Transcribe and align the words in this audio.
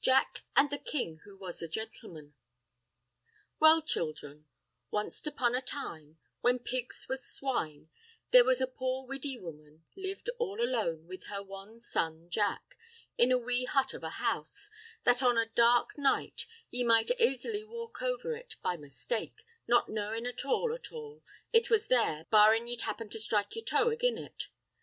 Jack 0.00 0.40
and 0.56 0.70
the 0.70 0.78
King 0.78 1.18
who 1.24 1.36
was 1.36 1.60
a 1.60 1.68
Gentleman 1.68 2.34
Well, 3.60 3.82
children: 3.82 4.46
wanst 4.90 5.26
upon 5.26 5.54
a 5.54 5.60
time, 5.60 6.18
when 6.40 6.60
pigs 6.60 7.06
was 7.10 7.28
swine, 7.30 7.90
there 8.30 8.42
was 8.46 8.62
a 8.62 8.66
poor 8.66 9.06
widdy 9.06 9.36
woman 9.36 9.84
lived 9.94 10.30
all 10.38 10.62
alone 10.64 11.06
with 11.06 11.24
her 11.24 11.42
wan 11.42 11.78
son 11.78 12.30
Jack 12.30 12.78
in 13.18 13.30
a 13.30 13.36
wee 13.36 13.66
hut 13.66 13.92
of 13.92 14.02
a 14.02 14.08
house, 14.16 14.70
that 15.04 15.22
on 15.22 15.36
a 15.36 15.44
dark 15.50 15.98
night 15.98 16.46
ye 16.70 16.82
might 16.82 17.10
aisily 17.18 17.62
walk 17.62 18.00
over 18.00 18.32
it 18.34 18.56
by 18.62 18.78
mistake, 18.78 19.44
not 19.68 19.90
knowin' 19.90 20.24
at 20.24 20.46
all, 20.46 20.72
at 20.72 20.90
all, 20.90 21.22
it 21.52 21.68
was 21.68 21.88
there, 21.88 22.24
barrin' 22.30 22.66
ye'd 22.66 22.80
happen 22.88 23.10
to 23.10 23.20
strike 23.20 23.54
yer 23.54 23.60
toe 23.60 23.90
agin' 23.90 24.16
it. 24.16 24.48